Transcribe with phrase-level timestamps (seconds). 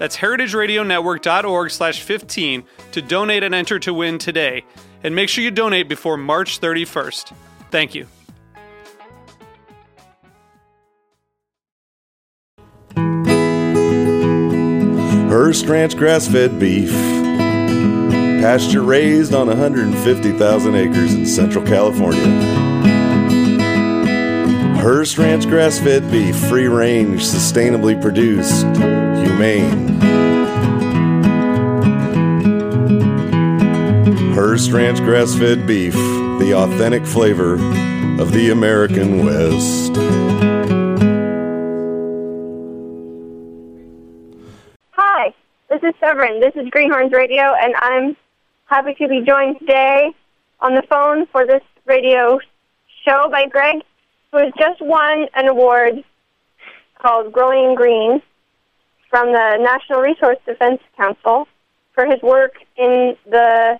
[0.00, 4.64] That's heritageradionetwork.org slash 15 to donate and enter to win today.
[5.04, 7.34] And make sure you donate before March 31st.
[7.70, 8.06] Thank you.
[15.28, 16.90] Hearst Ranch grass fed beef.
[18.40, 22.59] Pasture raised on 150,000 acres in Central California.
[24.92, 28.66] Hearst Ranch grass fed beef, free range, sustainably produced,
[29.24, 30.00] humane.
[34.34, 37.52] Hearst Ranch grass fed beef, the authentic flavor
[38.20, 39.94] of the American West.
[44.94, 45.32] Hi,
[45.68, 46.40] this is Severin.
[46.40, 48.16] This is Greenhorns Radio, and I'm
[48.66, 50.12] happy to be joined today
[50.58, 52.40] on the phone for this radio
[53.04, 53.84] show by Greg,
[54.32, 56.04] who has just won an award
[56.98, 58.22] called Growing Green
[59.08, 61.48] from the National Resource Defense Council
[61.94, 63.78] for his work in the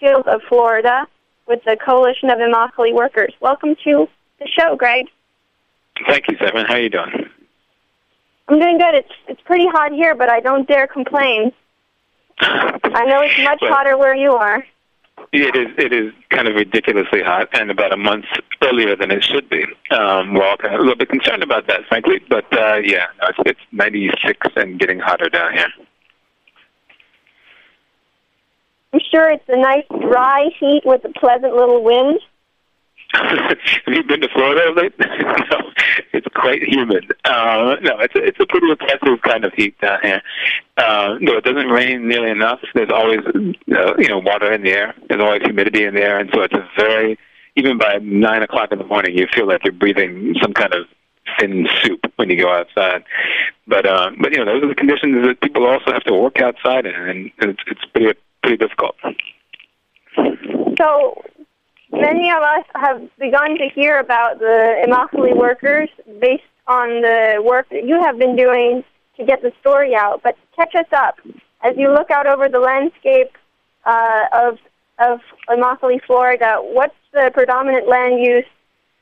[0.00, 1.06] field of Florida
[1.46, 3.34] with the Coalition of Immokalee Workers.
[3.40, 5.06] Welcome to the show, Greg.
[6.08, 6.66] Thank you, Severin.
[6.66, 7.28] How are you doing?
[8.48, 8.94] I'm doing good.
[8.94, 11.52] It's it's pretty hot here, but I don't dare complain.
[12.40, 14.64] I know it's much Well- hotter where you are.
[15.32, 15.68] It is.
[15.78, 18.26] It is kind of ridiculously hot, and about a month
[18.62, 19.64] earlier than it should be.
[19.90, 22.20] Um, we're all kind of a little bit concerned about that, frankly.
[22.28, 25.68] But uh, yeah, no, it's, it's 96 and getting hotter down here.
[28.92, 32.20] I'm sure it's a nice dry heat with a pleasant little wind.
[33.14, 33.58] Have
[33.94, 34.94] you been to Florida of late?
[34.98, 35.70] no,
[36.12, 37.12] it's quite humid.
[37.24, 40.22] Uh, no, it's a, it's a pretty oppressive kind of heat down here.
[40.78, 42.60] Uh, no, it doesn't rain nearly enough.
[42.74, 44.94] There's always uh, you know water in the air.
[45.08, 47.18] There's always humidity in the air, and so it's a very
[47.56, 50.86] even by nine o'clock in the morning, you feel like you're breathing some kind of
[51.38, 53.04] thin soup when you go outside.
[53.66, 56.40] But uh, but you know those are the conditions that people also have to work
[56.40, 58.96] outside in, and it's it's pretty pretty difficult.
[60.78, 61.22] So
[61.92, 65.88] many of us have begun to hear about the Immokalee workers
[66.20, 68.84] based on the work that you have been doing
[69.16, 70.22] to get the story out.
[70.22, 71.16] But catch us up
[71.62, 73.30] as you look out over the landscape
[73.84, 74.58] uh, of
[74.98, 76.58] of Immokalee, Florida.
[76.60, 78.44] What's the predominant land use?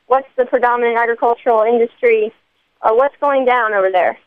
[0.07, 2.33] What's the predominant agricultural industry?
[2.81, 4.17] Uh, what's going down over there?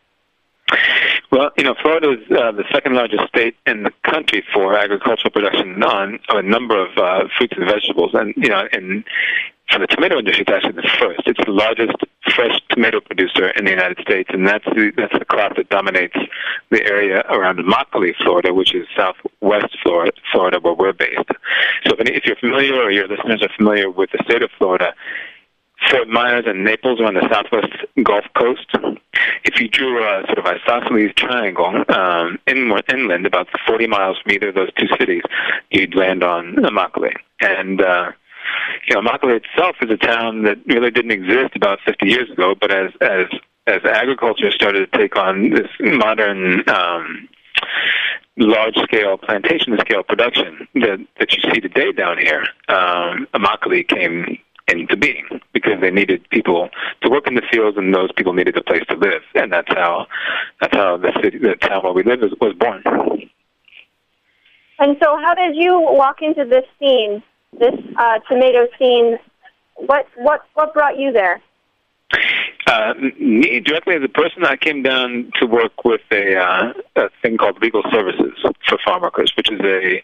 [1.34, 5.33] Well, you know, Florida is uh, the second largest state in the country for agricultural
[5.33, 9.03] production on a number of uh, fruits and vegetables, and you know, and
[9.69, 11.22] for the tomato industry, it's actually the first.
[11.27, 11.97] It's the largest
[12.37, 16.17] fresh tomato producer in the United States, and that's the that's the crop that dominates
[16.71, 21.19] the area around Immokalee, Florida, which is southwest Florida, Florida, where we're based.
[21.84, 24.53] So, if, any, if you're familiar or your listeners are familiar with the state of
[24.56, 24.95] Florida,
[25.91, 27.72] Fort Myers and Naples are on the southwest
[28.03, 28.67] Gulf Coast.
[29.45, 34.33] If you drew a sort of isosceles triangle um, inward, inland, about 40 miles from
[34.33, 35.22] either of those two cities,
[35.71, 37.15] you'd land on Immokalee.
[37.41, 38.12] And uh,
[38.87, 42.55] you know, Immokalee itself is a town that really didn't exist about 50 years ago,
[42.59, 43.27] but as as
[43.66, 47.28] as agriculture started to take on this modern um,
[48.37, 54.39] large scale plantation scale production that that you see today down here, um, Immokalee came
[54.69, 56.71] into being because they needed people
[57.03, 59.69] to work in the fields and those people needed a place to live and that's
[59.69, 60.07] how
[60.61, 62.83] that's how the city the town where we live is, was born.
[64.78, 67.22] And so, how did you walk into this scene,
[67.59, 69.19] this uh, tomato scene?
[69.77, 71.41] What what what brought you there?
[72.66, 77.11] Uh, me directly as a person, I came down to work with a, uh, a
[77.21, 78.33] thing called Legal Services
[78.66, 80.03] for Farm Workers, which is a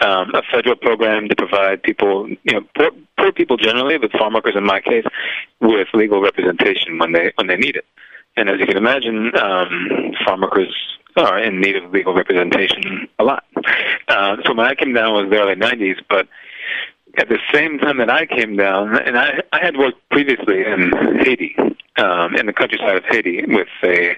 [0.00, 4.34] um, a federal program to provide people, you know, poor, poor people generally, but farm
[4.34, 5.04] workers in my case,
[5.60, 7.84] with legal representation when they when they need it.
[8.36, 10.74] And as you can imagine, um, farm workers
[11.16, 13.44] are in need of legal representation a lot.
[14.06, 16.28] Uh, so when I came down was the early '90s, but
[17.16, 20.92] at the same time that I came down, and I, I had worked previously in
[21.20, 21.56] Haiti,
[21.96, 24.16] um, in the countryside of Haiti, with a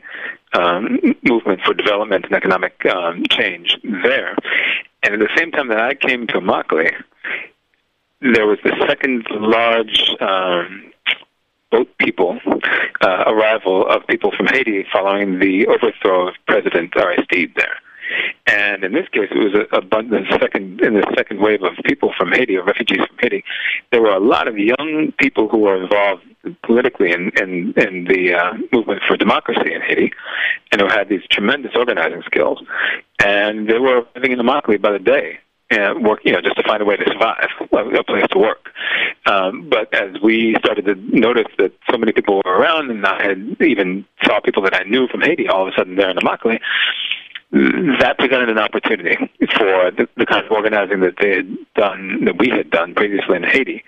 [0.52, 4.36] um, movement for development and economic um, change there.
[5.02, 6.94] And at the same time that I came to Immokalee,
[8.20, 10.92] there was the second large um,
[11.70, 12.38] boat people
[13.00, 17.78] uh, arrival of people from Haiti following the overthrow of President Aristide there.
[18.46, 21.72] And in this case, it was a, a the second in the second wave of
[21.84, 23.44] people from Haiti, or refugees from Haiti.
[23.92, 26.24] There were a lot of young people who were involved
[26.64, 30.12] politically in in, in the uh, movement for democracy in Haiti,
[30.72, 32.62] and who had these tremendous organizing skills.
[33.22, 35.38] And they were living in Immokalee by the day
[35.70, 37.48] and work, you know, just to find a way to survive,
[37.98, 38.70] a place to work.
[39.26, 43.22] Um, but as we started to notice that so many people were around, and I
[43.22, 46.16] had even saw people that I knew from Haiti all of a sudden there in
[46.16, 46.60] Immokalee,
[47.52, 49.16] that presented an opportunity
[49.56, 53.36] for the, the kind of organizing that they had done, that we had done previously
[53.36, 53.82] in Haiti,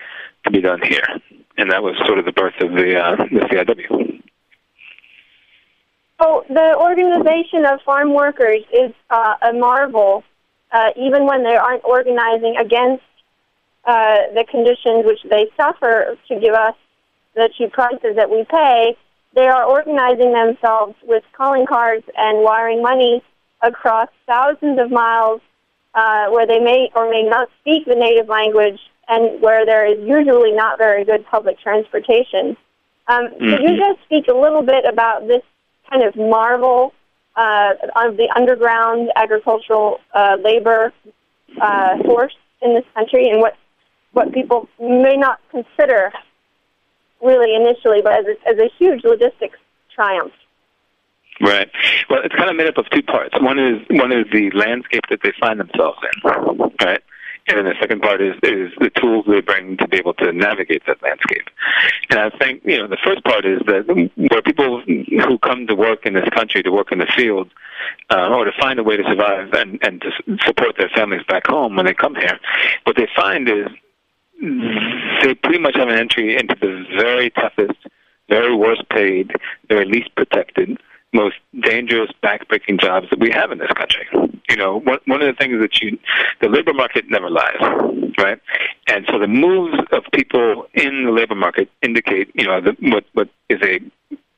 [0.45, 1.07] to be done here,
[1.57, 4.23] and that was sort of the birth of the uh, the CIW.
[6.21, 10.25] So the organization of farm workers is uh, a marvel,
[10.73, 13.03] uh, even when they aren't organizing against
[13.85, 16.75] uh, the conditions which they suffer to give us
[17.35, 18.97] the cheap prices that we pay.
[19.35, 23.23] They are organizing themselves with calling cards and wiring money
[23.63, 25.41] across thousands of miles
[25.95, 29.99] uh, where they may or may not speak the native language and where there is
[30.07, 32.57] usually not very good public transportation.
[33.09, 33.39] Um, mm-hmm.
[33.39, 33.93] Could you mm-hmm.
[33.93, 35.43] just speak a little bit about this
[35.91, 36.93] kind of marvel
[37.37, 40.93] uh, of the underground agricultural uh, labor
[41.61, 43.57] uh, force in this country and what
[44.13, 46.13] what people may not consider
[47.23, 49.59] really initially, but as a, as a huge logistics
[49.95, 50.33] triumph?
[51.43, 51.69] Right.
[52.09, 53.35] Well, it's kind of made up of two parts.
[53.41, 56.31] One is one is the landscape that they find themselves in,
[56.81, 57.03] right?
[57.49, 60.33] And then the second part is is the tools they bring to be able to
[60.33, 61.51] navigate that landscape.
[62.11, 63.89] And I think you know the first part is that
[64.31, 67.51] where people who come to work in this country to work in the field
[68.11, 70.13] uh, or to find a way to survive and and to
[70.47, 72.39] support their families back home when they come here,
[72.85, 73.67] what they find is
[75.25, 77.79] they pretty much have an entry into the very toughest,
[78.29, 79.33] very worst paid,
[79.69, 80.79] very least protected
[81.13, 84.07] most dangerous, backbreaking jobs that we have in this country.
[84.49, 85.99] You know, one, one of the things that you,
[86.41, 87.57] the labor market never lies,
[88.19, 88.41] right?
[88.89, 93.05] And so the moves of people in the labor market indicate, you know, the, what
[93.13, 93.81] what is a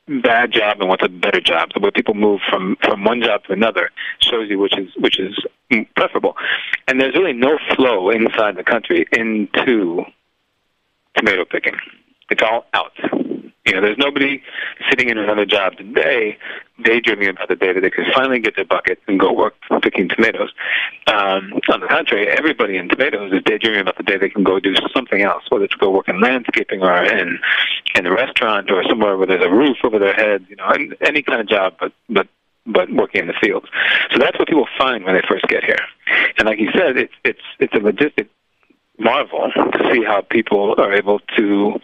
[0.07, 1.69] bad job and what's a better job.
[1.73, 3.89] So where people move from from one job to another
[4.19, 5.37] shows you which is which is
[5.95, 6.35] preferable.
[6.87, 10.03] And there's really no flow inside the country into
[11.15, 11.75] tomato picking.
[12.29, 12.93] It's all out.
[13.65, 14.43] You know, there's nobody
[14.89, 16.37] sitting in another job today
[16.83, 20.09] daydreaming about the day that they could finally get their bucket and go work picking
[20.09, 20.51] tomatoes.
[21.07, 24.59] Um, on the contrary, everybody in tomatoes is daydreaming about the day they can go
[24.59, 27.39] do something else, whether it's go work in landscaping or in
[27.95, 30.45] in a restaurant or somewhere where there's a roof over their heads.
[30.49, 32.27] You know, any kind of job, but but
[32.65, 33.67] but working in the fields.
[34.11, 35.79] So that's what people find when they first get here.
[36.37, 38.27] And like you said, it's it's it's a logistic
[38.97, 41.79] marvel to see how people are able to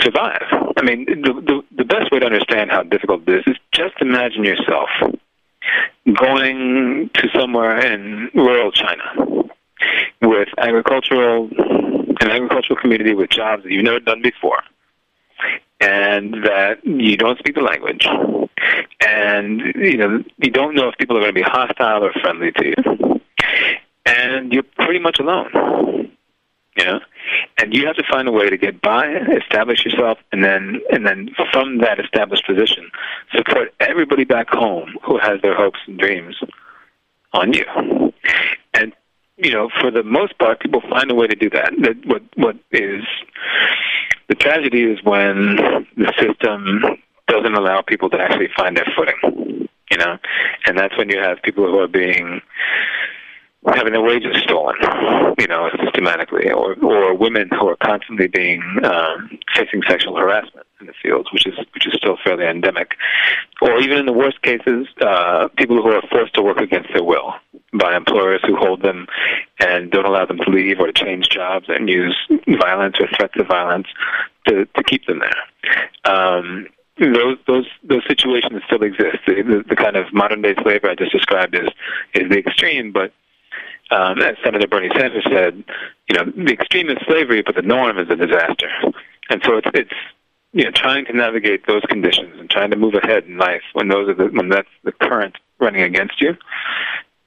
[0.00, 0.42] survive.
[0.76, 4.44] I mean, the, the, the best way to understand how difficult this is just imagine
[4.44, 4.88] yourself
[6.14, 9.48] going to somewhere in rural China
[10.22, 11.48] with agricultural
[12.20, 14.62] an agricultural community with jobs that you've never done before
[15.80, 18.06] and that you don't speak the language
[19.06, 22.50] and you know you don't know if people are going to be hostile or friendly
[22.52, 23.20] to you
[24.06, 25.50] and you're pretty much alone
[26.76, 27.00] you know
[27.58, 29.06] and you have to find a way to get by,
[29.42, 32.90] establish yourself, and then and then from that established position,
[33.34, 36.36] support everybody back home who has their hopes and dreams
[37.32, 37.64] on you.
[38.74, 38.92] And
[39.36, 41.72] you know, for the most part, people find a way to do that.
[41.80, 43.04] That what what is
[44.28, 45.56] the tragedy is when
[45.96, 46.82] the system
[47.28, 49.68] doesn't allow people to actually find their footing.
[49.90, 50.18] You know,
[50.66, 52.42] and that's when you have people who are being
[53.66, 54.76] having their wages stolen,
[55.38, 60.86] you know, systematically, or or women who are constantly being um, facing sexual harassment in
[60.86, 62.94] the fields, which is which is still fairly endemic,
[63.60, 67.04] or even in the worst cases, uh, people who are forced to work against their
[67.04, 67.34] will
[67.72, 69.06] by employers who hold them
[69.60, 72.16] and don't allow them to leave or to change jobs and use
[72.60, 73.88] violence or threats of violence
[74.46, 76.12] to to keep them there.
[76.14, 76.66] Um,
[76.98, 79.18] those those those situations still exist.
[79.26, 81.68] The, the, the kind of modern day slavery I just described is
[82.14, 83.12] is the extreme, but
[83.90, 85.64] um, as Senator Bernie Sanders said,
[86.08, 88.70] you know, the extreme is slavery, but the norm is a disaster.
[89.30, 89.94] And so it's it's
[90.52, 93.88] you know trying to navigate those conditions and trying to move ahead in life when
[93.88, 96.36] those are the when that's the current running against you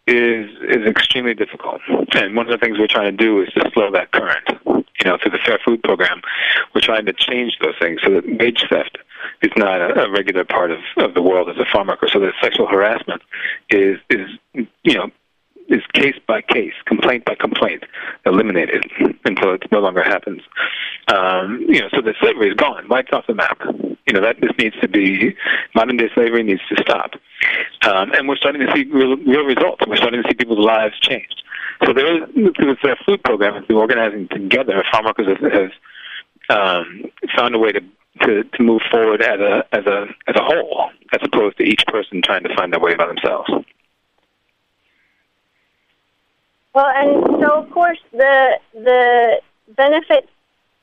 [0.07, 1.81] is is extremely difficult.
[2.13, 5.05] And one of the things we're trying to do is to slow that current You
[5.05, 6.21] know, through the Fair Food Program,
[6.73, 8.97] we're trying to change those things so that wage theft
[9.41, 12.07] is not a, a regular part of, of the world as a farm worker.
[12.07, 13.21] So that sexual harassment
[13.69, 14.27] is is
[14.83, 15.11] you know
[15.71, 17.83] is case by case, complaint by complaint,
[18.25, 18.85] eliminated
[19.25, 20.41] until it no longer happens.
[21.07, 23.59] Um, you know, so the slavery is gone, wiped off the map.
[24.07, 25.35] You know, that this needs to be
[25.75, 27.11] modern day slavery needs to stop.
[27.87, 29.83] Um, and we're starting to see real, real results.
[29.87, 31.41] We're starting to see people's lives changed.
[31.85, 35.71] So there is through the food program, through organizing together, farm workers have, have
[36.49, 37.81] um, found a way to,
[38.21, 41.83] to to move forward as a as a as a whole, as opposed to each
[41.87, 43.49] person trying to find their way by themselves.
[46.73, 49.41] Well, and so of course the the
[49.75, 50.27] benefits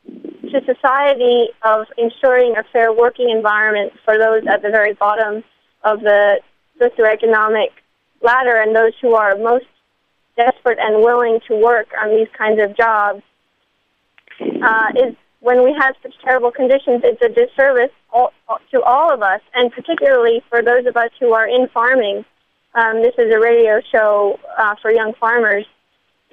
[0.07, 5.45] to society of ensuring a fair working environment for those at the very bottom
[5.85, 6.41] of the
[6.81, 7.69] socioeconomic
[8.23, 9.67] ladder and those who are most
[10.37, 13.23] desperate and willing to work on these kinds of jobs
[14.41, 18.33] uh, is when we have such terrible conditions, it's a disservice all,
[18.71, 22.25] to all of us, and particularly for those of us who are in farming.
[22.75, 25.65] Um, this is a radio show uh, for young farmers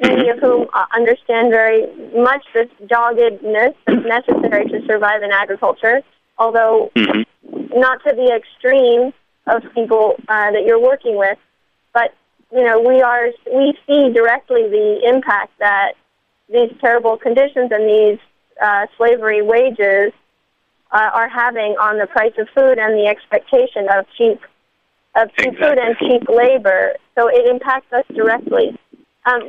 [0.01, 6.01] many of whom uh, understand very much this doggedness that's necessary to survive in agriculture,
[6.37, 7.79] although mm-hmm.
[7.79, 9.13] not to the extreme
[9.47, 11.37] of people uh, that you're working with.
[11.93, 12.13] But
[12.51, 15.93] you know, we are we see directly the impact that
[16.49, 18.19] these terrible conditions and these
[18.61, 20.13] uh, slavery wages
[20.91, 24.39] uh, are having on the price of food and the expectation of cheap
[25.15, 25.67] of cheap exactly.
[25.67, 26.95] food and cheap labor.
[27.15, 28.77] So it impacts us directly.
[29.25, 29.41] Um,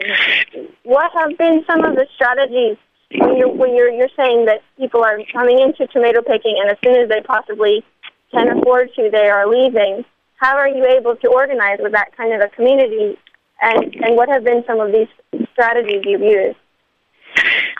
[0.84, 2.76] what have been some of the strategies
[3.14, 6.78] when you're when you're you're saying that people are coming into tomato picking and as
[6.82, 7.84] soon as they possibly
[8.32, 10.04] can afford to, they are leaving?
[10.36, 13.18] How are you able to organize with that kind of a community?
[13.60, 15.08] And and what have been some of these
[15.52, 16.56] strategies you've used?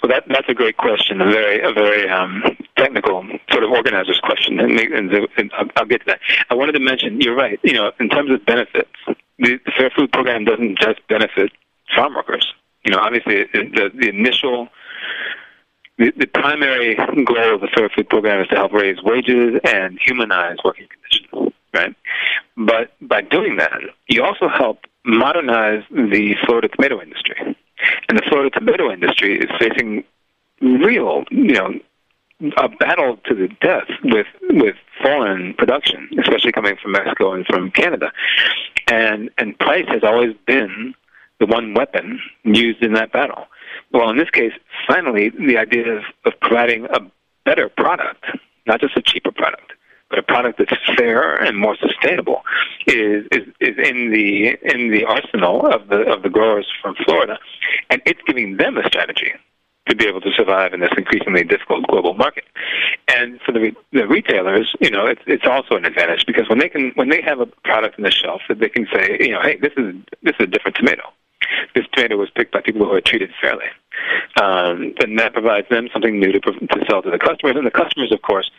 [0.03, 2.43] Well, that that's a great question, a very a very um,
[2.77, 6.21] technical sort of organizer's question, and, and, and I'll, I'll get to that.
[6.51, 7.59] I wanted to mention, you're right.
[7.63, 11.53] You know, in terms of benefits, the, the Fair Food Program doesn't just benefit
[11.95, 12.53] farm workers.
[12.85, 14.69] You know, obviously the, the initial,
[15.99, 19.99] the, the primary goal of the Fair Food Program is to help raise wages and
[20.01, 21.95] humanize working conditions, right?
[22.57, 27.57] But by doing that, you also help modernize the Florida tomato industry.
[28.09, 30.05] And the Florida tomato industry is facing
[30.61, 31.75] real, you know,
[32.57, 37.71] a battle to the death with with foreign production, especially coming from Mexico and from
[37.71, 38.13] Canada.
[38.89, 40.95] And and price has always been
[41.41, 43.47] the one weapon used in that battle.
[43.93, 44.53] Well, in this case,
[44.87, 47.01] finally, the idea of, of providing a
[47.45, 48.25] better product,
[48.67, 49.73] not just a cheaper product,
[50.09, 52.43] but a product that's fair and more sustainable,
[52.87, 57.39] is is, is in the in the arsenal of the of the growers from Florida,
[57.91, 59.33] and it's giving them a strategy
[59.89, 62.45] to be able to survive in this increasingly difficult global market.
[63.09, 66.69] And for the, the retailers, you know, it's, it's also an advantage because when they
[66.69, 69.43] can when they have a product on the shelf that they can say, you know,
[69.43, 71.03] hey, this is this is a different tomato
[71.75, 73.67] this tomato was picked by people who are treated fairly.
[74.41, 77.57] Um, and that provides them something new to, to sell to the customers.
[77.57, 78.51] And the customers, of course,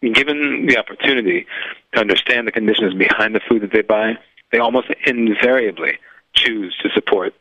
[0.00, 1.46] given the opportunity
[1.94, 4.18] to understand the conditions behind the food that they buy,
[4.52, 5.98] they almost invariably
[6.34, 7.34] choose to support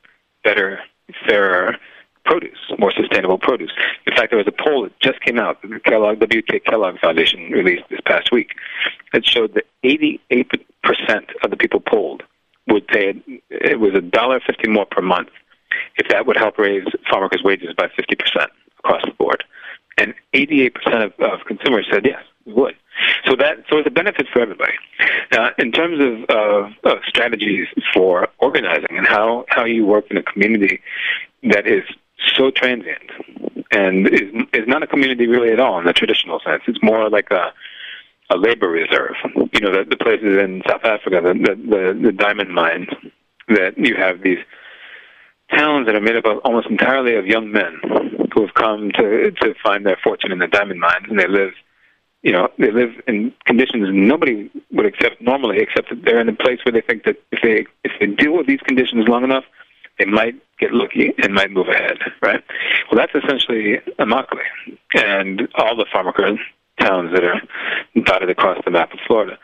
[0.44, 0.80] better,
[1.28, 1.78] fairer
[2.26, 3.72] produce, more sustainable produce.
[4.08, 7.52] In fact, there was a poll that just came out, the Kellogg, WK Kellogg Foundation
[7.52, 8.52] released this past week,
[9.12, 10.22] that showed that 88%
[11.44, 12.24] of the people polled
[12.68, 15.30] would pay it was a dollar fifty more per month
[15.98, 19.44] if that would help raise farm workers' wages by fifty percent across the board.
[19.98, 22.76] And eighty eight percent of, of consumers said yes, we would.
[23.26, 24.74] So that so it's a benefit for everybody.
[25.32, 30.18] Now, in terms of, of, of strategies for organizing and how, how you work in
[30.18, 30.82] a community
[31.44, 31.84] that is
[32.36, 33.12] so transient
[33.72, 36.64] and is is not a community really at all in the traditional sense.
[36.68, 37.54] It's more like a
[38.34, 39.16] a labor reserve.
[39.54, 42.88] You know, the, the places in South Africa, the, the, the, diamond mines,
[43.48, 44.40] that you have these
[45.56, 47.80] towns that are made up of almost entirely of young men
[48.34, 51.52] who have come to to find their fortune in the diamond mines, and they live,
[52.24, 56.34] you know, they live in conditions nobody would accept normally, except that they're in a
[56.36, 59.44] place where they think that if they if they deal with these conditions long enough,
[60.00, 62.44] they might get lucky and might move ahead, right?
[62.90, 66.40] Well, that's essentially Immokalee, and all the workers
[66.84, 67.42] towns that are
[68.04, 69.38] dotted across the map of Florida.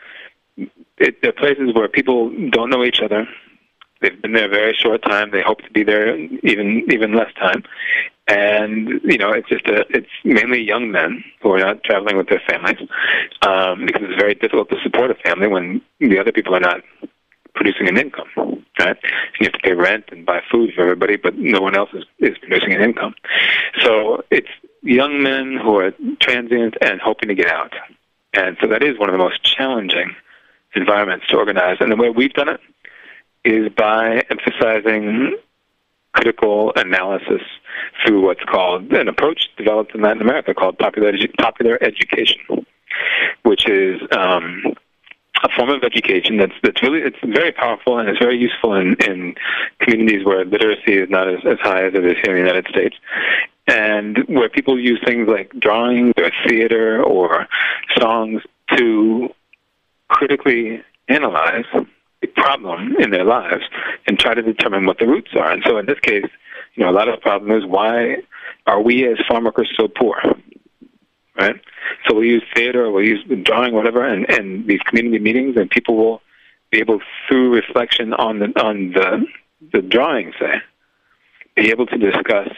[0.98, 3.26] It, they're places where people don't know each other.
[4.00, 5.30] They've been there a very short time.
[5.30, 7.62] They hope to be there even even less time.
[8.28, 12.28] And you know, it's just a it's mainly young men who are not traveling with
[12.28, 12.78] their families
[13.42, 16.82] um, because it's very difficult to support a family when the other people are not
[17.54, 18.28] producing an income,
[18.78, 18.96] right?
[19.38, 22.04] You have to pay rent and buy food for everybody, but no one else is,
[22.18, 23.14] is producing an income.
[23.82, 24.48] So it's
[24.82, 27.74] young men who are transient and hoping to get out.
[28.32, 30.14] And so that is one of the most challenging
[30.74, 31.78] environments to organize.
[31.80, 32.60] And the way we've done it
[33.44, 35.36] is by emphasizing
[36.12, 37.42] critical analysis
[38.04, 42.40] through what's called an approach developed in Latin America called popular, edu- popular education,
[43.42, 44.62] which is um,
[45.42, 48.94] a form of education that's that's really it's very powerful and it's very useful in,
[49.04, 49.34] in
[49.80, 52.66] communities where literacy is not as, as high as it is here in the United
[52.68, 52.96] States.
[53.70, 57.46] And where people use things like drawing or theater or
[57.96, 58.42] songs
[58.76, 59.28] to
[60.08, 61.66] critically analyze
[62.22, 63.62] a problem in their lives
[64.08, 65.52] and try to determine what the roots are.
[65.52, 66.26] And so in this case,
[66.74, 68.16] you know, a lot of the problem is why
[68.66, 70.20] are we as farm workers so poor?
[71.38, 71.60] Right?
[72.06, 75.70] So we'll use theater, or we'll use drawing, whatever, and, and these community meetings, and
[75.70, 76.22] people will
[76.70, 79.26] be able, through reflection on the on the
[79.72, 80.60] the drawing, say,
[81.54, 82.48] be able to discuss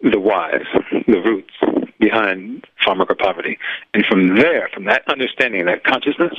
[0.00, 0.64] the whys,
[1.06, 1.54] the roots
[1.98, 3.58] behind farm worker poverty,
[3.94, 6.34] and from there, from that understanding, that consciousness,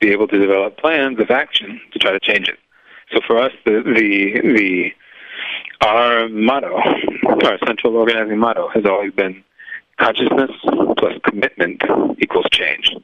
[0.00, 2.58] be able to develop plans of action to try to change it.
[3.12, 4.92] So for us, the the the
[5.86, 6.76] our motto,
[7.44, 9.42] our central organizing motto, has always been
[9.98, 10.50] consciousness
[10.98, 11.82] plus commitment
[12.18, 12.94] equals change,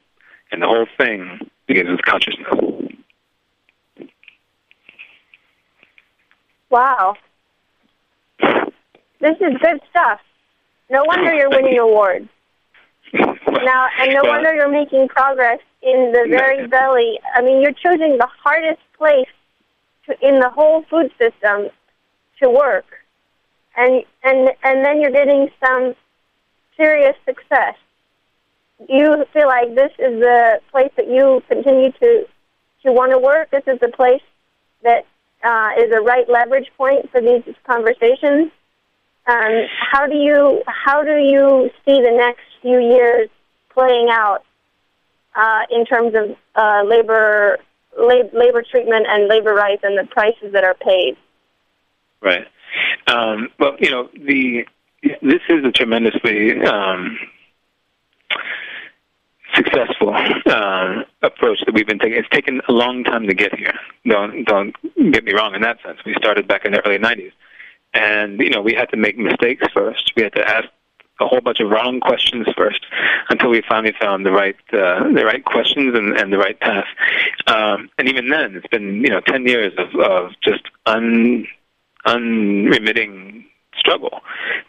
[0.50, 2.48] and the whole thing begins with consciousness.
[6.70, 7.16] Wow.
[9.20, 10.20] This is good stuff.
[10.90, 12.28] No wonder you're winning awards.
[13.12, 17.18] Now, and no wonder you're making progress in the very belly.
[17.34, 19.28] I mean, you're choosing the hardest place
[20.06, 21.68] to, in the whole food system
[22.42, 22.84] to work,
[23.76, 25.94] and and and then you're getting some
[26.76, 27.76] serious success.
[28.78, 32.26] Do you feel like this is the place that you continue to
[32.84, 33.50] to want to work?
[33.50, 34.22] This is the place
[34.82, 35.06] that
[35.42, 38.50] uh, is a right leverage point for these conversations.
[39.28, 43.28] Um, how do you how do you see the next few years
[43.74, 44.44] playing out
[45.34, 47.58] uh, in terms of uh, labor
[47.98, 51.16] lab, labor treatment and labor rights and the prices that are paid?
[52.20, 52.46] Right.
[53.06, 54.64] Um, well, you know, the
[55.22, 57.18] this is a tremendously um,
[59.54, 62.18] successful um, approach that we've been taking.
[62.18, 63.74] It's taken a long time to get here.
[64.06, 64.74] Don't don't
[65.12, 65.98] get me wrong in that sense.
[66.04, 67.32] We started back in the early '90s,
[67.96, 70.12] and you know we had to make mistakes first.
[70.16, 70.68] We had to ask
[71.18, 72.84] a whole bunch of wrong questions first
[73.30, 76.86] until we finally found the right uh, the right questions and, and the right path.
[77.46, 81.46] Um, and even then, it's been you know ten years of, of just un
[82.04, 83.44] unremitting
[83.76, 84.20] struggle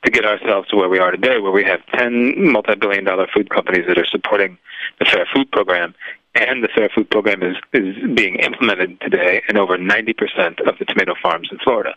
[0.03, 3.49] to get ourselves to where we are today, where we have 10 multi-billion dollar food
[3.49, 4.57] companies that are supporting
[4.99, 5.95] the Fair Food Program,
[6.37, 10.85] and the Fair Food Program is, is being implemented today in over 90% of the
[10.85, 11.95] tomato farms in Florida.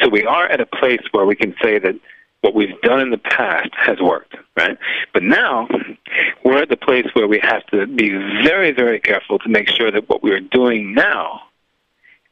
[0.00, 1.96] So we are at a place where we can say that
[2.42, 4.78] what we've done in the past has worked, right?
[5.12, 5.68] But now
[6.44, 8.10] we're at the place where we have to be
[8.44, 11.42] very, very careful to make sure that what we are doing now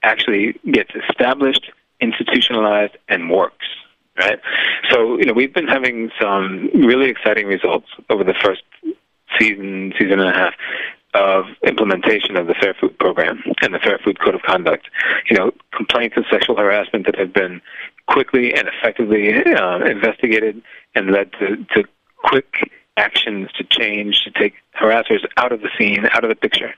[0.03, 3.67] actually gets established, institutionalized, and works
[4.19, 4.41] right?
[4.91, 8.63] So, you know, we've been having some really exciting results over the first
[9.39, 10.55] season, season and a half
[11.15, 14.89] of implementation of the Fair Food Program and the Fair Food Code of Conduct.
[15.31, 17.61] You know, complaints of sexual harassment that have been
[18.07, 20.63] quickly and effectively uh, investigated
[20.95, 21.85] and led to, to
[22.17, 26.75] quick actions to change, to take harassers out of the scene, out of the picture,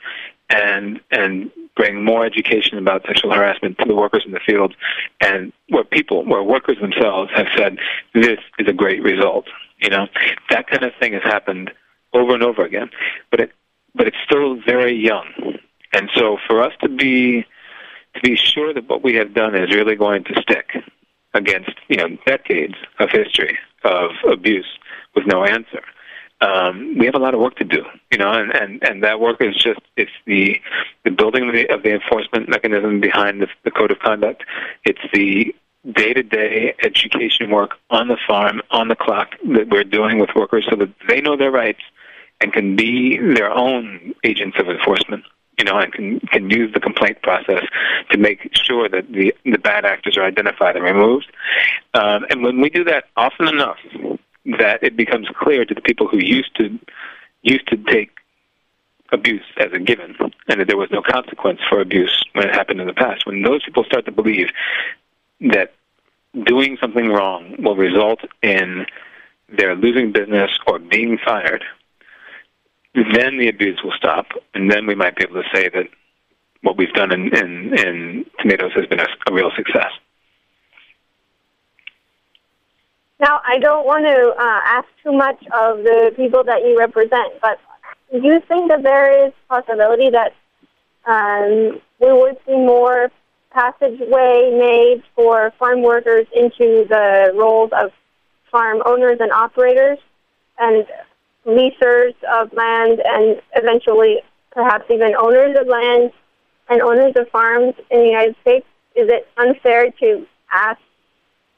[0.50, 4.74] and and bring more education about sexual harassment to the workers in the field,
[5.20, 7.78] and where people, where workers themselves have said,
[8.12, 9.46] this is a great result.
[9.78, 10.08] You know,
[10.50, 11.70] that kind of thing has happened
[12.12, 12.90] over and over again,
[13.30, 13.52] but it
[13.94, 15.58] but it's still very young,
[15.92, 17.46] and so for us to be
[18.14, 20.70] to be sure that what we have done is really going to stick
[21.34, 24.78] against you know decades of history of abuse
[25.14, 25.82] with no answer
[26.40, 29.20] um, we have a lot of work to do, you know, and, and, and that
[29.20, 30.60] work is just it's the
[31.04, 34.44] the building of the, of the enforcement mechanism behind the, the code of conduct.
[34.84, 35.54] It's the
[35.92, 40.30] day to day education work on the farm, on the clock that we're doing with
[40.34, 41.80] workers so that they know their rights
[42.40, 45.24] and can be their own agents of enforcement.
[45.58, 47.64] You know, and can can use the complaint process
[48.10, 51.30] to make sure that the the bad actors are identified and removed.
[51.92, 53.76] Um, and when we do that often enough,
[54.58, 56.78] that it becomes clear to the people who used to
[57.42, 58.10] used to take
[59.12, 60.14] abuse as a given
[60.48, 63.26] and that there was no consequence for abuse when it happened in the past.
[63.26, 64.48] When those people start to believe
[65.40, 65.74] that
[66.44, 68.86] doing something wrong will result in
[69.48, 71.64] their losing business or being fired,
[72.94, 75.86] then the abuse will stop, and then we might be able to say that
[76.62, 79.92] what we've done in, in, in tomatoes has been a, a real success.
[83.18, 87.34] Now, I don't want to uh, ask too much of the people that you represent,
[87.42, 87.58] but
[88.10, 90.32] do you think that there is possibility that
[91.06, 93.10] um, we would see more
[93.52, 97.92] passageway made for farm workers into the roles of
[98.50, 99.98] farm owners and operators
[100.58, 100.86] and
[101.46, 104.18] leasers of land and eventually
[104.50, 106.12] perhaps even owners of land
[106.68, 108.66] and owners of farms in the United States?
[108.94, 110.80] Is it unfair to ask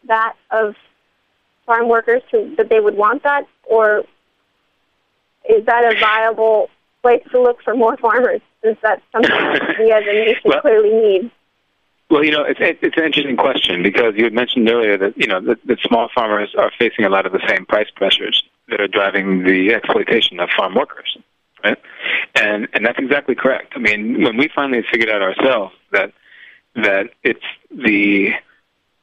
[0.06, 0.74] that of
[1.66, 4.04] farm workers to, that they would want that, or
[5.48, 6.68] is that a viable
[7.02, 8.40] place to look for more farmers?
[8.62, 9.30] Is that something
[9.80, 11.30] we as a nation well, clearly need?
[12.10, 15.26] Well, you know, it's it's an interesting question because you had mentioned earlier that you
[15.26, 18.80] know that, that small farmers are facing a lot of the same price pressures that
[18.80, 21.16] are driving the exploitation of farm workers,
[21.62, 21.78] right?
[22.34, 23.74] And and that's exactly correct.
[23.76, 26.12] I mean, when we finally figured out ourselves that
[26.74, 28.30] that it's the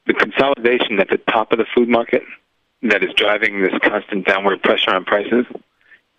[0.06, 2.22] the consolidation at the top of the food market
[2.82, 5.46] that is driving this constant downward pressure on prices,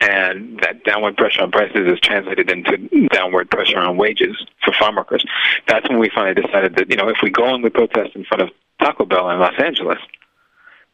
[0.00, 4.34] and that downward pressure on prices is translated into downward pressure on wages
[4.64, 5.24] for farm workers.
[5.68, 8.24] That's when we finally decided that you know if we go and we protest in
[8.24, 9.98] front of Taco Bell in Los Angeles,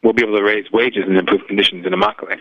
[0.03, 2.39] we'll be able to raise wages and improve conditions in Immokalee.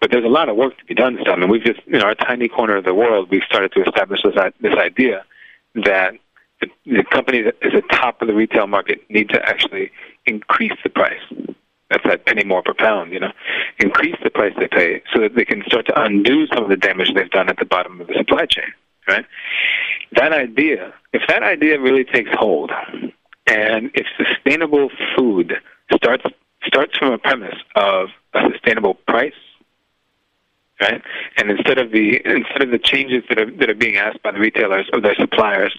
[0.00, 1.32] But there's a lot of work to be done still.
[1.32, 4.22] I mean, we've just, in our tiny corner of the world, we've started to establish
[4.22, 5.24] this, this idea
[5.74, 6.14] that
[6.60, 9.90] the, the companies at the top of the retail market need to actually
[10.26, 11.20] increase the price
[11.92, 13.32] that's that penny more per pound, you know,
[13.78, 16.76] increase the price they pay so that they can start to undo some of the
[16.76, 18.72] damage they've done at the bottom of the supply chain,
[19.06, 19.26] right?
[20.12, 22.70] That idea, if that idea really takes hold,
[23.46, 25.52] and if sustainable food
[25.92, 26.24] starts
[26.66, 29.34] starts from a premise of a sustainable price
[30.82, 31.02] right?
[31.36, 34.32] And instead of the instead of the changes that are that are being asked by
[34.32, 35.76] the retailers or their suppliers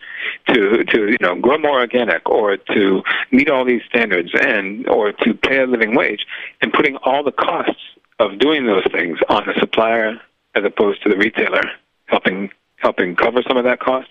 [0.48, 5.12] to to you know grow more organic or to meet all these standards and or
[5.12, 6.26] to pay a living wage,
[6.62, 7.82] and putting all the costs
[8.20, 10.20] of doing those things on the supplier
[10.56, 11.64] as opposed to the retailer,
[12.06, 14.10] helping helping cover some of that cost.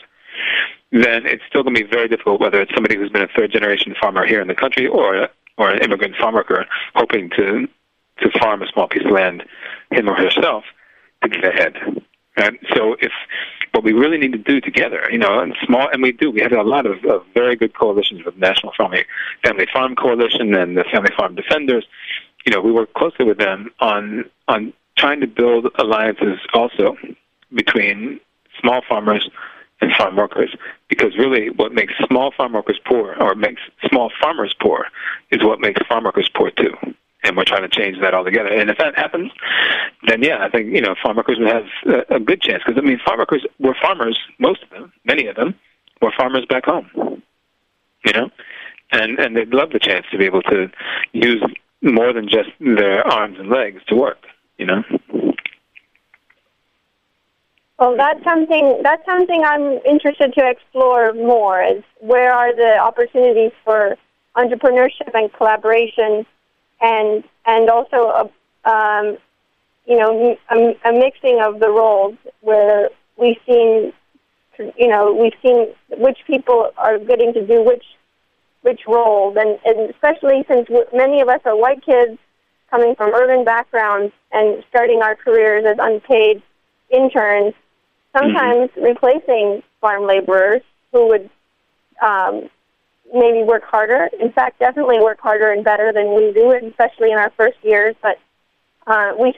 [0.92, 3.50] Then it's still going to be very difficult, whether it's somebody who's been a third
[3.50, 7.68] generation farmer here in the country or or an immigrant farm worker hoping to
[8.18, 9.42] to farm a small piece of land,
[9.90, 10.64] him or herself,
[11.22, 11.76] to get ahead.
[12.36, 13.12] And so if
[13.72, 16.40] what we really need to do together, you know, and small, and we do, we
[16.40, 19.04] have a lot of, of very good coalitions with National Family,
[19.42, 21.86] Family Farm Coalition and the Family Farm Defenders.
[22.46, 26.96] You know, we work closely with them on on trying to build alliances also
[27.54, 28.20] between
[28.60, 29.28] small farmers
[29.82, 30.54] and farm workers,
[30.88, 34.86] because really what makes small farm workers poor, or makes small farmers poor,
[35.30, 36.74] is what makes farm workers poor too
[37.24, 38.48] and we're trying to change that altogether.
[38.48, 39.30] And if that happens,
[40.06, 42.86] then yeah, I think you know farm workers would have a, good chance because I
[42.86, 45.54] mean farm workers were farmers, most of them, many of them
[46.00, 46.90] were farmers back home,
[48.04, 48.30] you know,
[48.90, 50.70] and and they'd love the chance to be able to
[51.12, 51.42] use
[51.82, 54.24] more than just their arms and legs to work,
[54.58, 54.82] you know.
[57.78, 61.62] Well, that's something that's something I'm interested to explore more.
[61.62, 63.96] Is where are the opportunities for
[64.36, 66.26] entrepreneurship and collaboration
[66.80, 68.30] and and also
[68.64, 69.18] a, um,
[69.86, 73.92] you know a, a mixing of the roles where we've seen
[74.76, 77.84] you know we've seen which people are getting to do which
[78.62, 82.18] which roles and, and especially since many of us are white kids
[82.70, 86.42] coming from urban backgrounds and starting our careers as unpaid
[86.90, 87.54] interns
[88.16, 88.82] sometimes mm-hmm.
[88.82, 91.30] replacing farm laborers who would
[92.02, 92.48] um,
[93.12, 94.08] maybe work harder.
[94.20, 97.94] In fact, definitely work harder and better than we do, especially in our first years.
[98.02, 98.18] But
[98.86, 99.34] uh, we,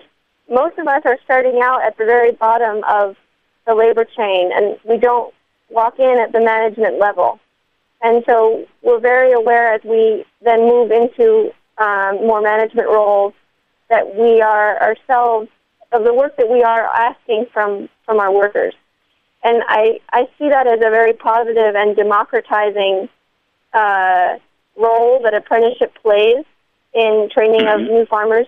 [0.49, 3.17] most of us are starting out at the very bottom of
[3.67, 5.33] the labor chain, and we don't
[5.71, 7.41] walk in at the management level.
[8.03, 13.33] And so we're very aware as we then move into um, more management roles
[13.89, 15.49] that we are ourselves
[15.93, 18.75] of the work that we are asking from from our workers.
[19.43, 23.09] And I, I see that as a very positive and democratizing
[23.73, 24.39] uh,
[24.77, 26.45] role that apprenticeship plays
[26.95, 27.85] in training mm-hmm.
[27.85, 28.47] of new farmers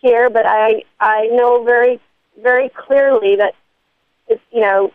[0.00, 2.00] here, but I I know very
[2.42, 3.54] very clearly that
[4.28, 4.92] it's you know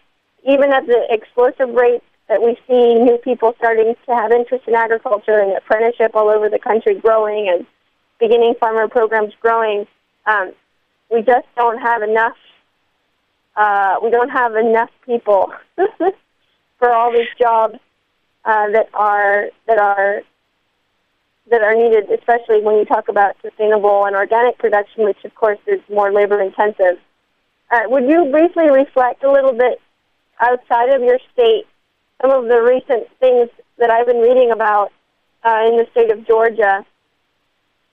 [0.47, 4.75] even at the explosive rate that we see new people starting to have interest in
[4.75, 7.65] agriculture and apprenticeship all over the country growing and
[8.19, 9.85] beginning farmer programs growing,
[10.25, 10.53] um,
[11.09, 12.37] we just don't have enough.
[13.55, 15.51] Uh, we don't have enough people
[16.79, 17.75] for all these jobs
[18.45, 20.21] uh, that are that are
[21.49, 25.59] that are needed, especially when you talk about sustainable and organic production, which of course
[25.67, 26.97] is more labor intensive.
[27.69, 29.81] Uh, would you briefly reflect a little bit
[30.39, 31.65] outside of your state
[32.21, 34.91] some of the recent things that I've been reading about
[35.43, 36.85] uh, in the state of Georgia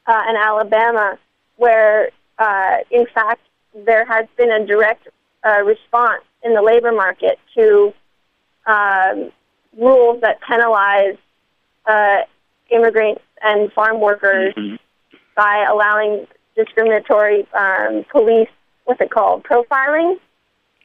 [0.07, 1.18] uh, and Alabama,
[1.57, 3.40] where uh, in fact
[3.87, 5.09] there has been a direct
[5.44, 7.92] uh, response in the labor market to
[8.66, 9.31] um,
[9.77, 11.16] rules that penalize
[11.87, 12.18] uh,
[12.70, 14.79] immigrants and farm workers Mhm.
[15.35, 18.48] by allowing discriminatory um, police,
[18.85, 20.18] what's it called, profiling.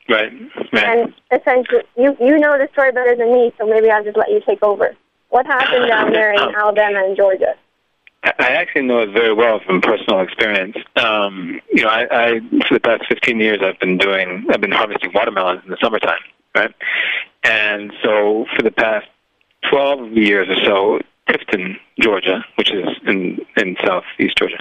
[0.07, 0.31] Right.
[0.71, 0.83] Right.
[0.83, 4.29] And essentially, you you know the story better than me, so maybe I'll just let
[4.29, 4.95] you take over.
[5.29, 7.55] What happened down there in Alabama and Georgia?
[8.23, 10.77] I actually know it very well from personal experience.
[10.95, 14.71] Um, you know, I, I for the past 15 years, I've been doing, I've been
[14.71, 16.21] harvesting watermelons in the summertime,
[16.55, 16.73] right?
[17.43, 19.07] And so for the past
[19.69, 24.59] 12 years or so, Tifton, Georgia, which is in in southeast Georgia,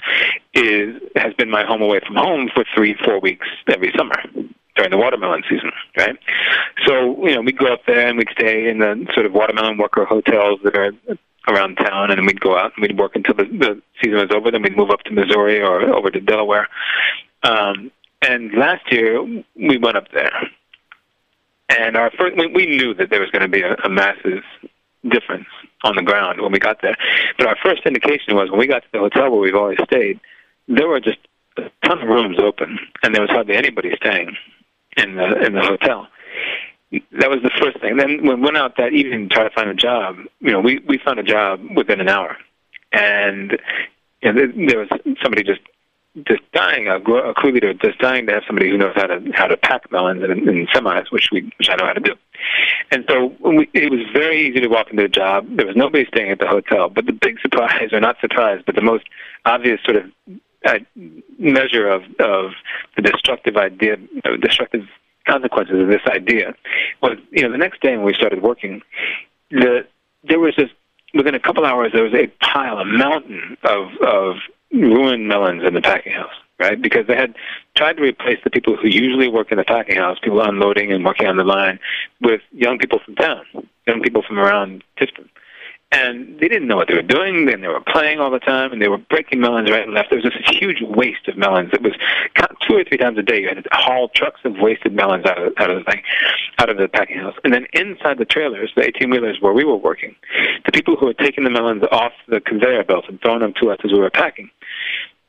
[0.53, 4.21] is has been my home away from home for three, four weeks every summer
[4.75, 6.17] during the watermelon season, right?
[6.85, 9.77] So you know, we'd go up there and we'd stay in the sort of watermelon
[9.77, 10.93] worker hotels that are
[11.47, 14.51] around town, and we'd go out and we'd work until the, the season was over.
[14.51, 16.67] Then we'd move up to Missouri or over to Delaware.
[17.43, 19.21] Um, and last year
[19.55, 20.49] we went up there,
[21.69, 24.43] and our first we, we knew that there was going to be a, a massive
[25.09, 25.47] difference
[25.83, 26.95] on the ground when we got there.
[27.37, 30.19] But our first indication was when we got to the hotel where we've always stayed,
[30.69, 31.19] there were just
[31.57, 34.37] a ton of rooms open, and there was hardly anybody staying
[34.97, 36.07] in the in the hotel.
[37.19, 37.97] That was the first thing.
[37.97, 40.59] Then when we went out that evening to try to find a job, you know,
[40.59, 42.37] we we found a job within an hour,
[42.91, 43.57] and
[44.21, 44.89] you know, there, was
[45.21, 45.61] somebody just
[46.27, 49.31] just dying, a, a crew leader just dying to have somebody who knows how to
[49.33, 52.13] how to pack melons and, in semis, which we which I know how to do.
[52.91, 55.47] And so we, it was very easy to walk into a job.
[55.55, 56.89] There was nobody staying at the hotel.
[56.89, 59.05] But the big surprise, or not surprise, but the most
[59.45, 60.11] obvious sort of
[60.65, 60.79] uh,
[61.39, 62.51] measure of of
[62.95, 64.85] the destructive idea, uh, destructive
[65.27, 66.53] consequences of this idea
[67.01, 68.81] was, you know, the next day when we started working,
[69.51, 69.85] the
[70.23, 70.73] there was just
[71.13, 74.35] within a couple hours there was a pile, a mountain of of
[74.71, 76.81] ruined melons in the packing house, right?
[76.81, 77.35] Because they had
[77.75, 81.05] tried to replace the people who usually work in the packing house, people unloading and
[81.05, 81.79] working on the line,
[82.21, 83.45] with young people from town,
[83.87, 85.29] young people from around Tifton.
[85.93, 88.71] And they didn't know what they were doing, and they were playing all the time,
[88.71, 90.09] and they were breaking melons right and left.
[90.09, 91.69] There was this huge waste of melons.
[91.71, 91.93] It was
[92.67, 93.41] two or three times a day.
[93.41, 96.01] You had to haul trucks of wasted melons out of out of the thing,
[96.57, 97.35] out of the packing house.
[97.43, 100.15] And then inside the trailers, the 18 wheelers where we were working,
[100.65, 103.69] the people who had taken the melons off the conveyor belt and thrown them to
[103.69, 104.49] us as we were packing,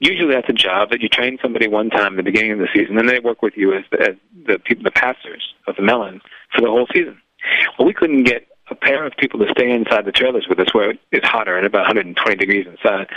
[0.01, 2.69] usually that's a job that you train somebody one time at the beginning of the
[2.75, 4.15] season, and they work with you as, as
[4.47, 6.23] the people, the passers of the melons
[6.55, 7.21] for the whole season.
[7.79, 10.73] Well, we couldn't get a pair of people to stay inside the trailers with us
[10.73, 13.09] where it's hotter at about 120 degrees inside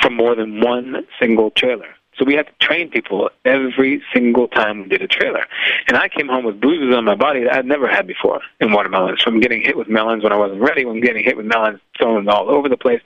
[0.00, 1.88] for more than one single trailer.
[2.16, 5.46] So we had to train people every single time we did a trailer.
[5.88, 8.72] And I came home with bruises on my body that I'd never had before in
[8.72, 9.20] watermelons.
[9.20, 12.28] From getting hit with melons when I wasn't ready, when getting hit with melons thrown
[12.28, 13.00] all over the place.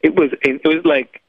[0.00, 1.20] It was it was like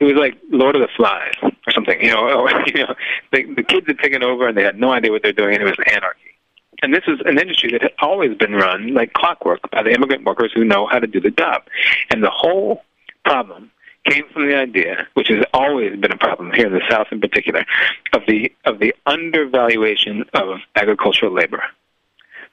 [0.00, 2.24] it was like Lord of the Flies or something, you know.
[2.44, 2.94] Or, you know,
[3.32, 5.62] the, the kids had taken over and they had no idea what they're doing, and
[5.62, 6.33] it was anarchy.
[6.82, 10.24] And this is an industry that had always been run like clockwork by the immigrant
[10.24, 11.62] workers who know how to do the job.
[12.10, 12.82] And the whole
[13.24, 13.70] problem
[14.08, 17.20] came from the idea, which has always been a problem here in the South in
[17.20, 17.64] particular,
[18.12, 21.62] of the of the undervaluation of agricultural labor.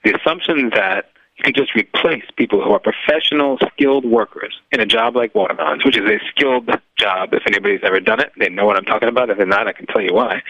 [0.03, 4.86] The assumption that you can just replace people who are professional, skilled workers in a
[4.86, 7.34] job like watermelons, which is a skilled job.
[7.34, 9.29] If anybody's ever done it, they know what I'm talking about.
[9.29, 10.41] If they're not, I can tell you why.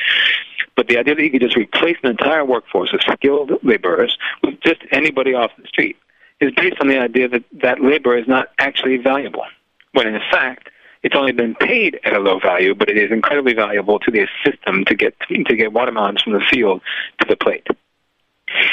[0.81, 4.59] But the idea that you could just replace an entire workforce of skilled laborers with
[4.61, 5.95] just anybody off the street
[6.39, 9.45] is based on the idea that that labor is not actually valuable,
[9.91, 10.69] when in fact
[11.03, 14.27] it's only been paid at a low value, but it is incredibly valuable to the
[14.43, 16.81] system to get to get watermelons from the field
[17.19, 17.67] to the plate.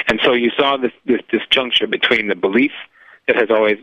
[0.06, 2.72] And so you saw this this disjuncture between the belief
[3.26, 3.76] that has always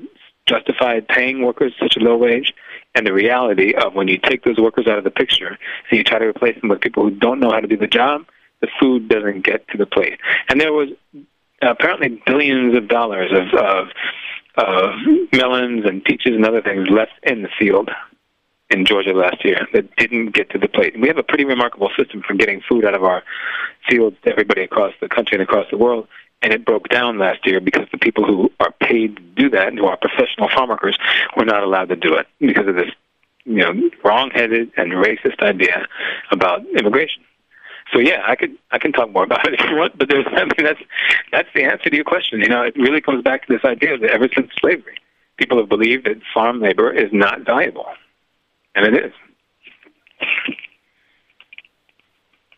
[0.48, 2.56] justified paying workers such a low wage
[2.96, 5.58] and the reality of when you take those workers out of the picture
[5.90, 7.88] and you try to replace them with people who don't know how to do the
[7.88, 8.26] job,
[8.62, 10.20] the food doesn't get to the plate.
[10.50, 10.90] And there was
[11.62, 13.88] apparently billions of dollars of, of,
[14.56, 14.94] of
[15.34, 17.90] melons and peaches and other things left in the field
[18.70, 20.94] in Georgia last year that didn't get to the plate.
[20.94, 23.24] And We have a pretty remarkable system for getting food out of our
[23.88, 26.08] fields to everybody across the country and across the world.
[26.42, 29.74] And it broke down last year because the people who are paid to do that,
[29.74, 30.98] who are professional farm workers,
[31.36, 32.92] were not allowed to do it because of this,
[33.46, 35.88] you know, wrong-headed and racist idea
[36.32, 37.24] about immigration.
[37.94, 40.26] So yeah, I could I can talk more about it if you want, but there's
[40.32, 40.82] I mean that's
[41.32, 42.42] that's the answer to your question.
[42.42, 44.98] You know, it really comes back to this idea that ever since slavery,
[45.38, 47.88] people have believed that farm labor is not valuable,
[48.74, 49.14] and it is.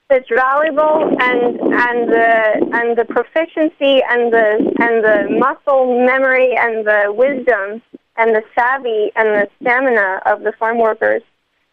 [0.10, 6.88] That's valuable and and the and the proficiency and the and the muscle memory and
[6.88, 7.82] the wisdom
[8.16, 11.22] and the savvy and the stamina of the farm workers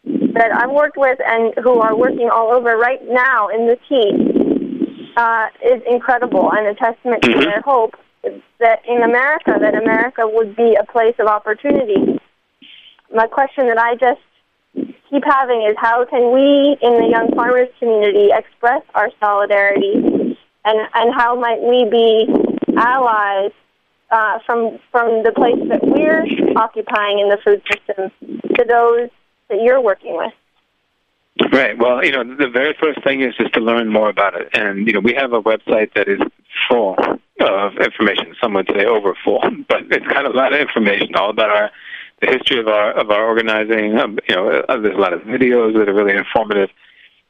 [0.04, 5.14] that I've worked with and who are working all over right now in the heat
[5.16, 7.94] uh, is incredible and a testament to their hope
[8.58, 12.18] that in America that America would be a place of opportunity.
[13.14, 14.20] My question that I just
[14.74, 20.88] keep having is how can we in the young farmers community express our solidarity and
[20.94, 22.26] and how might we be
[22.76, 23.52] allies
[24.10, 26.24] uh, from from the place that we're
[26.56, 28.10] occupying in the food system
[28.54, 29.10] to those
[29.48, 30.32] that you're working with.
[31.52, 31.76] Right.
[31.76, 34.86] Well, you know, the very first thing is just to learn more about it, and
[34.86, 36.20] you know, we have a website that is
[36.68, 36.96] full
[37.40, 38.36] of information.
[38.40, 41.70] Some would say over full, but it's got a lot of information, all about our
[42.20, 43.98] the history of our of our organizing.
[43.98, 46.70] Um, you know, uh, there's a lot of videos that are really informative.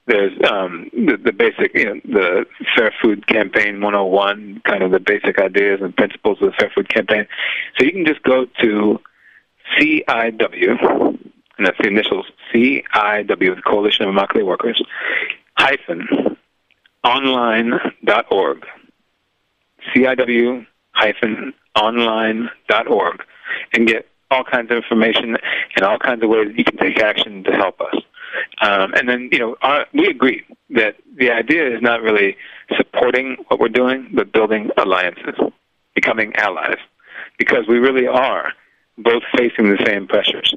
[0.06, 5.00] There's um, the, the basic, you know, the Fair Food Campaign 101, kind of the
[5.00, 7.26] basic ideas and principles of the Fair Food Campaign.
[7.78, 9.00] So you can just go to
[9.78, 11.18] CIW,
[11.56, 14.82] and that's the initials CIW, the Coalition of Immokalee Workers,
[15.56, 16.36] hyphen
[17.02, 18.66] online.org.
[19.94, 23.24] CIW hyphen online.org
[23.72, 25.36] and get all kinds of information
[25.76, 27.96] and all kinds of ways that you can take action to help us.
[28.60, 32.36] Um, and then, you know, our, we agree that the idea is not really
[32.76, 35.34] supporting what we're doing, but building alliances,
[35.94, 36.78] becoming allies,
[37.38, 38.52] because we really are
[38.98, 40.54] both facing the same pressures.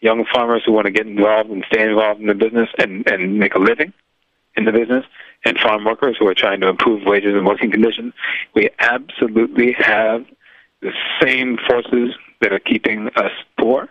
[0.00, 3.38] Young farmers who want to get involved and stay involved in the business and, and
[3.38, 3.92] make a living
[4.56, 5.04] in the business,
[5.44, 8.12] and farm workers who are trying to improve wages and working conditions.
[8.54, 10.24] We absolutely have
[10.82, 10.92] the
[11.22, 13.88] same forces that are keeping us poor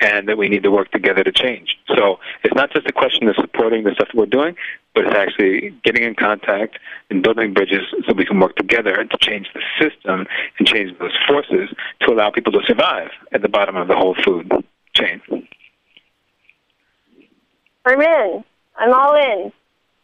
[0.00, 1.78] and that we need to work together to change.
[1.96, 4.54] So it's not just a question of supporting the stuff that we're doing,
[4.94, 6.78] but it's actually getting in contact
[7.08, 10.26] and building bridges so we can work together to change the system
[10.58, 14.14] and change those forces to allow people to survive at the bottom of the whole
[14.22, 14.52] food
[14.94, 15.22] chain.
[17.86, 18.44] I'm in.
[18.76, 19.52] I'm all in.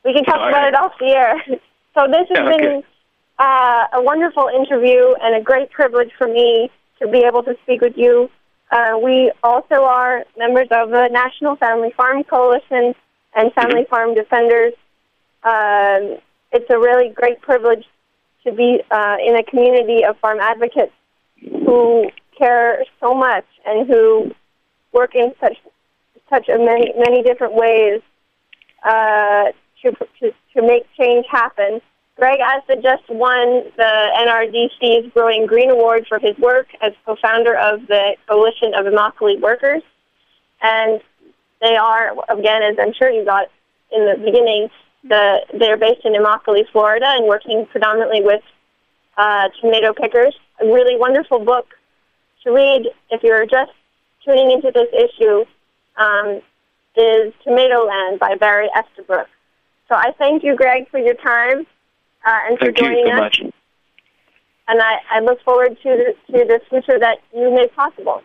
[0.04, 0.68] We can talk All about right.
[0.68, 1.34] it off the air.
[1.94, 2.56] So this has Yeah, okay.
[2.56, 2.82] been
[3.38, 6.70] uh, a wonderful interview and a great privilege for me
[7.02, 8.30] to be able to speak with you.
[8.70, 12.94] Uh, we also are members of the National Family Farm Coalition
[13.34, 14.72] and Family Farm Defenders.
[15.42, 16.18] Um,
[16.52, 17.84] it's a really great privilege
[18.44, 20.92] to be uh, in a community of farm advocates
[21.40, 24.32] who care so much and who
[24.92, 25.56] work in such
[26.30, 28.00] such a many many different ways
[28.84, 29.44] uh,
[29.82, 31.80] to, to to make change happen.
[32.16, 37.86] Greg Asbed just won the NRDC's Growing Green Award for his work as co-founder of
[37.86, 39.82] the Coalition of Immokalee Workers,
[40.60, 41.00] and
[41.60, 43.48] they are again, as I'm sure you got
[43.90, 44.68] in the beginning,
[45.04, 48.42] the they're based in Immokalee, Florida, and working predominantly with
[49.16, 50.36] uh, tomato pickers.
[50.60, 51.66] A really wonderful book
[52.44, 53.72] to read if you're just
[54.24, 55.44] tuning into this issue
[55.96, 56.42] um,
[56.94, 59.28] is Tomatoland by Barry Estabrook.
[59.88, 61.66] So I thank you, Greg, for your time
[62.26, 63.18] uh, and for Thank you joining so us.
[63.20, 63.40] much.
[64.68, 65.88] And I, I look forward to
[66.28, 68.22] the, to the future that you made possible.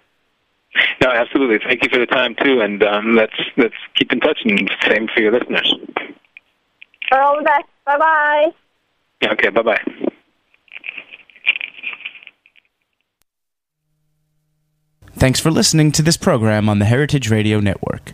[1.01, 1.59] No, absolutely.
[1.65, 4.39] Thank you for the time too, and um, let's let's keep in touch.
[4.45, 5.73] And same for your listeners.
[7.11, 7.65] All the best.
[7.85, 8.51] Bye bye.
[9.21, 9.49] Yeah, okay.
[9.49, 9.81] Bye bye.
[15.15, 18.13] Thanks for listening to this program on the Heritage Radio Network.